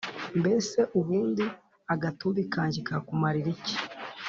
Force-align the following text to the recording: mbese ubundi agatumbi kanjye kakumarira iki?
mbese 0.39 0.79
ubundi 0.99 1.45
agatumbi 1.93 2.41
kanjye 2.53 2.79
kakumarira 2.87 3.49
iki? 3.55 3.75